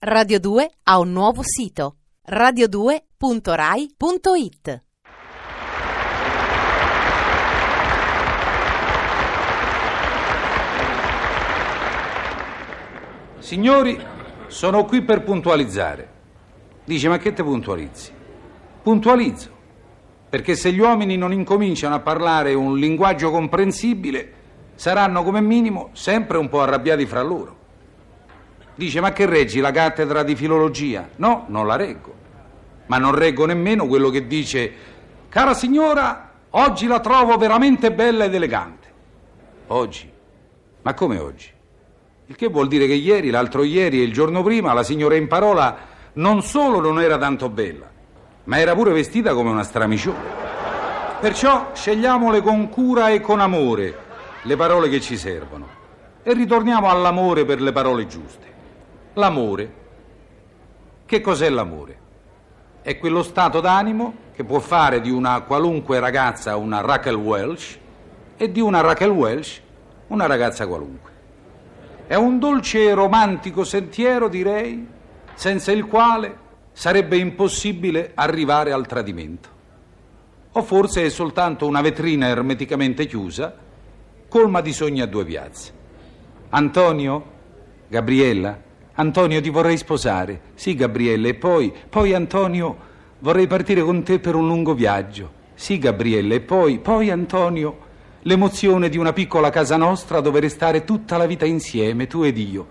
[0.00, 1.96] Radio 2 ha un nuovo sito
[2.30, 4.82] radio2.rai.it
[13.40, 14.00] Signori,
[14.46, 16.08] sono qui per puntualizzare.
[16.84, 18.12] Dice, ma che te puntualizzi?
[18.80, 19.50] Puntualizzo.
[20.28, 24.32] Perché se gli uomini non incominciano a parlare un linguaggio comprensibile,
[24.76, 27.57] saranno come minimo sempre un po' arrabbiati fra loro.
[28.78, 31.08] Dice, ma che reggi la cattedra di filologia?
[31.16, 32.14] No, non la reggo.
[32.86, 34.72] Ma non reggo nemmeno quello che dice,
[35.28, 38.86] cara signora, oggi la trovo veramente bella ed elegante.
[39.66, 40.08] Oggi?
[40.82, 41.50] Ma come oggi?
[42.26, 45.26] Il che vuol dire che ieri, l'altro ieri e il giorno prima la signora in
[45.26, 45.76] parola
[46.12, 47.90] non solo non era tanto bella,
[48.44, 51.16] ma era pure vestita come una stramiciona.
[51.18, 53.98] Perciò scegliamole con cura e con amore
[54.42, 55.66] le parole che ci servono
[56.22, 58.57] e ritorniamo all'amore per le parole giuste.
[59.18, 59.72] L'amore.
[61.04, 61.98] Che cos'è l'amore?
[62.82, 67.78] È quello stato d'animo che può fare di una qualunque ragazza una Raquel Welch
[68.36, 69.60] e di una Raquel Welch
[70.08, 71.10] una ragazza qualunque.
[72.06, 74.86] È un dolce e romantico sentiero, direi,
[75.34, 76.38] senza il quale
[76.70, 79.48] sarebbe impossibile arrivare al tradimento.
[80.52, 83.52] O forse è soltanto una vetrina ermeticamente chiusa,
[84.28, 85.72] colma di sogni a due piazze.
[86.50, 87.24] Antonio?
[87.88, 88.66] Gabriella?
[89.00, 90.40] Antonio, ti vorrei sposare.
[90.54, 92.76] Sì, Gabriella, e poi, poi Antonio,
[93.20, 95.30] vorrei partire con te per un lungo viaggio.
[95.54, 97.78] Sì, Gabriella, e poi, poi Antonio,
[98.22, 102.66] l'emozione di una piccola casa nostra dove restare tutta la vita insieme, tu ed io.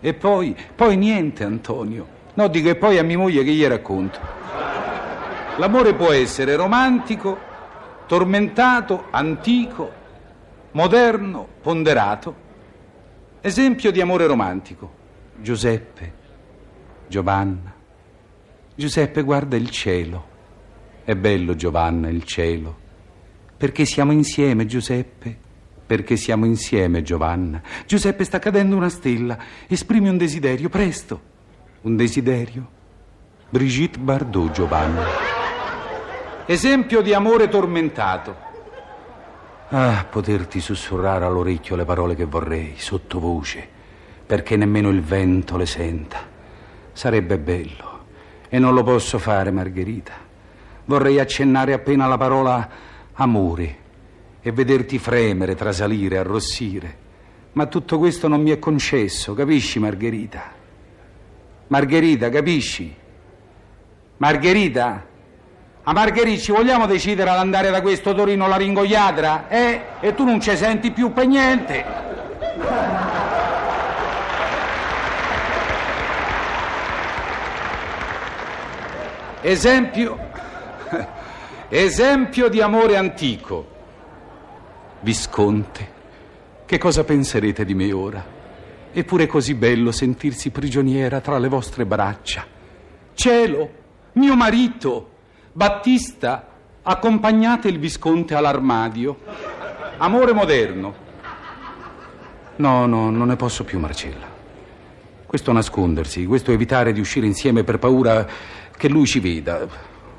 [0.00, 2.06] E poi, poi niente, Antonio.
[2.34, 4.20] No, dico e poi a mia moglie che gli racconto.
[5.56, 7.36] L'amore può essere romantico,
[8.06, 9.90] tormentato, antico,
[10.70, 12.34] moderno, ponderato.
[13.40, 15.00] Esempio di amore romantico.
[15.36, 16.12] Giuseppe,
[17.08, 17.72] Giovanna.
[18.74, 20.28] Giuseppe guarda il cielo.
[21.04, 22.78] È bello, Giovanna, il cielo.
[23.56, 25.36] Perché siamo insieme, Giuseppe.
[25.84, 27.60] Perché siamo insieme, Giovanna.
[27.86, 29.36] Giuseppe sta cadendo una stella.
[29.66, 31.20] Esprimi un desiderio, presto.
[31.82, 32.70] Un desiderio?
[33.50, 35.04] Brigitte Bardot, Giovanna.
[36.46, 38.36] Esempio di amore tormentato.
[39.68, 43.68] Ah, poterti sussurrare all'orecchio le parole che vorrei, sottovoce,
[44.32, 46.20] perché nemmeno il vento le senta.
[46.94, 48.04] Sarebbe bello.
[48.48, 50.14] E non lo posso fare, Margherita.
[50.86, 52.66] Vorrei accennare appena la parola
[53.12, 53.76] amore
[54.40, 56.96] e vederti fremere, trasalire, arrossire.
[57.52, 60.50] Ma tutto questo non mi è concesso, capisci, Margherita?
[61.66, 62.90] Margherita, capisci?
[64.16, 65.06] Margherita?
[65.82, 69.48] A Margherita ci vogliamo decidere ad andare da questo Torino laringoiatra?
[69.48, 69.80] Eh?
[70.00, 73.11] E tu non ci senti più per niente?
[79.44, 80.18] Esempio,
[81.68, 83.66] esempio di amore antico.
[85.00, 85.88] Visconte,
[86.64, 88.24] che cosa penserete di me ora?
[88.92, 92.46] Eppure è così bello sentirsi prigioniera tra le vostre braccia.
[93.14, 93.70] Cielo,
[94.12, 95.10] mio marito,
[95.52, 96.46] Battista,
[96.80, 99.18] accompagnate il Visconte all'armadio.
[99.96, 100.94] Amore moderno.
[102.56, 104.30] No, no, non ne posso più, Marcella.
[105.26, 108.26] Questo nascondersi, questo evitare di uscire insieme per paura
[108.76, 109.66] che lui ci veda.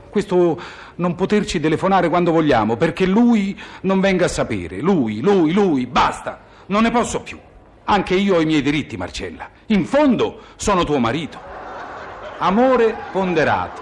[0.10, 0.62] Questo
[0.96, 4.80] non poterci telefonare quando vogliamo perché lui non venga a sapere.
[4.80, 6.42] Lui, lui, lui, basta.
[6.68, 7.40] Non ne posso più.
[7.86, 9.50] Anche io ho i miei diritti, Marcella.
[9.68, 11.40] In fondo sono tuo marito.
[12.38, 13.82] Amore ponderato.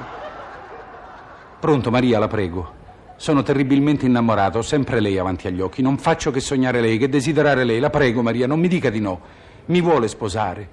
[1.59, 2.79] Pronto, Maria, la prego.
[3.17, 5.83] Sono terribilmente innamorato, ho sempre lei avanti agli occhi.
[5.83, 7.79] Non faccio che sognare lei, che desiderare lei.
[7.79, 9.19] La prego, Maria, non mi dica di no.
[9.65, 10.69] Mi vuole sposare?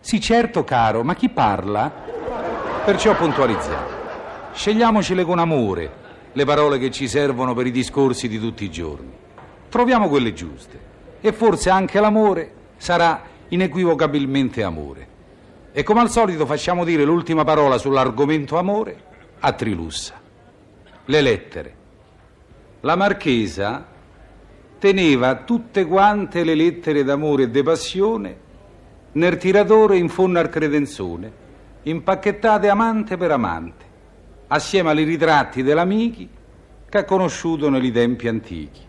[0.00, 2.19] Sì, certo, caro, ma chi parla?
[2.84, 3.98] Perciò puntualizziamo.
[4.54, 5.92] Scegliamocele con amore
[6.32, 9.12] le parole che ci servono per i discorsi di tutti i giorni.
[9.68, 10.88] Troviamo quelle giuste.
[11.20, 15.08] E forse anche l'amore sarà inequivocabilmente amore.
[15.72, 18.96] E come al solito facciamo dire l'ultima parola sull'argomento amore
[19.40, 20.18] a Trilussa.
[21.04, 21.74] Le lettere.
[22.80, 23.86] La marchesa
[24.78, 28.36] teneva tutte quante le lettere d'amore e di passione
[29.12, 31.32] nel tiratore in fondo al credenzone,
[31.82, 33.84] impacchettate amante per amante,
[34.48, 36.28] assieme ai ritratti dell'amici
[36.88, 38.88] che ha conosciuto negli tempi antichi.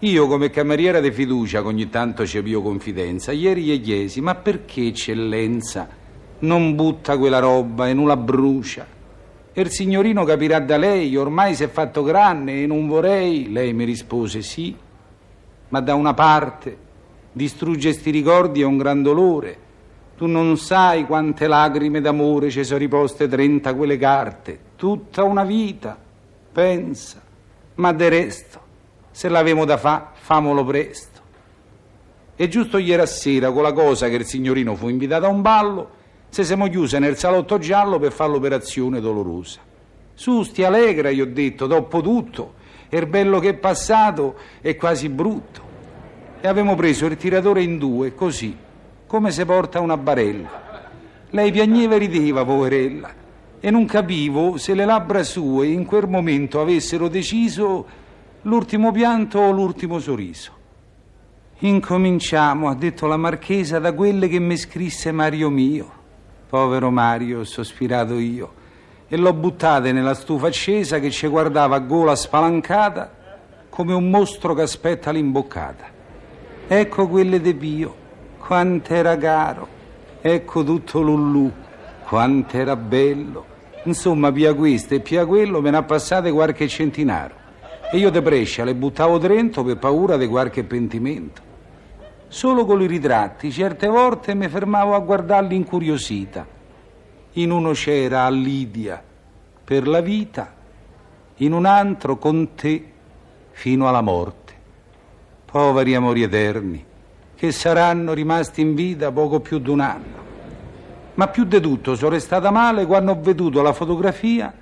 [0.00, 4.34] Io, come cameriera di fiducia, che ogni tanto ci avvio confidenza, ieri gli chiesi: Ma
[4.34, 5.88] perché, eccellenza,
[6.40, 8.84] non butta quella roba e non la brucia?
[9.52, 13.52] E il signorino capirà da lei, ormai si è fatto grande e non vorrei.
[13.52, 14.74] Lei mi rispose: Sì,
[15.68, 16.76] ma da una parte
[17.30, 19.56] distrugge sti ricordi è un gran dolore,
[20.16, 24.58] Tu non sai quante lacrime d'amore ci sono riposte trenta quelle carte.
[24.76, 25.98] Tutta una vita.
[26.52, 27.20] Pensa.
[27.74, 28.60] Ma de resto,
[29.10, 31.20] se l'avemo da fa, famolo presto.
[32.36, 35.90] E giusto ieri sera, con la cosa che il signorino fu invitato a un ballo,
[36.28, 39.60] se siamo chiuse nel salotto giallo per fare l'operazione dolorosa.
[40.14, 42.54] Su, stia allegra, gli ho detto, dopo tutto,
[42.88, 45.60] il bello che è passato è quasi brutto.
[46.40, 48.56] E avevamo preso il tiratore in due, così,
[49.12, 50.48] come se porta una barella.
[51.28, 53.10] Lei piagneva e rideva, poverella,
[53.60, 57.86] e non capivo se le labbra sue in quel momento avessero deciso
[58.40, 60.52] l'ultimo pianto o l'ultimo sorriso.
[61.58, 65.92] Incominciamo, ha detto la marchesa, da quelle che mi scrisse Mario mio.
[66.48, 68.52] Povero Mario, ho sospirato io,
[69.08, 73.14] e l'ho buttate nella stufa accesa che ci guardava a gola spalancata
[73.68, 75.84] come un mostro che aspetta l'imboccata.
[76.66, 78.00] Ecco quelle de Pio,
[78.44, 79.68] quant'era caro,
[80.20, 81.50] ecco tutto Lullù,
[82.04, 83.46] quant'era bello.
[83.84, 87.40] Insomma, pia questo e pia quello me ne ha passate qualche centinaio.
[87.92, 91.40] E io de Brescia le buttavo dentro per paura di qualche pentimento.
[92.26, 96.46] Solo con i ritratti, certe volte mi fermavo a guardarli incuriosita.
[97.34, 99.02] In uno c'era Lidia
[99.64, 100.52] per la vita,
[101.36, 102.92] in un altro con te
[103.50, 104.52] fino alla morte.
[105.44, 106.84] Poveri amori eterni,
[107.42, 110.20] che saranno rimasti in vita poco più di un anno.
[111.14, 114.54] Ma più di tutto sono restata male quando ho veduto la fotografia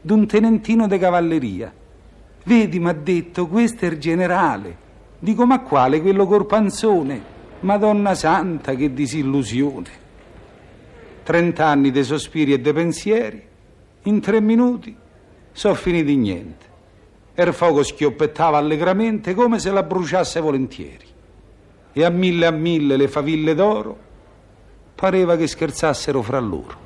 [0.00, 1.70] di un tenentino di cavalleria.
[2.42, 4.74] Vedi, mi ha detto, questo è il generale.
[5.18, 6.00] Dico, ma quale?
[6.00, 7.20] Quello col panzone?
[7.60, 9.90] Madonna santa, che disillusione.
[11.22, 13.46] Trent'anni di sospiri e di pensieri,
[14.04, 14.96] in tre minuti
[15.52, 16.64] sono finiti in niente.
[17.34, 21.14] Il fuoco schioppettava allegramente come se la bruciasse volentieri.
[21.98, 23.96] E a mille a mille le faville d'oro
[24.94, 26.85] pareva che scherzassero fra loro.